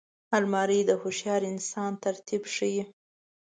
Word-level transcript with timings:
الماري 0.37 0.79
د 0.85 0.91
هوښیار 1.01 1.41
انسان 1.53 1.91
ترتیب 2.03 2.43
ښيي 2.55 2.81